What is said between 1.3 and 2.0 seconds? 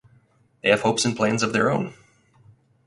of their own.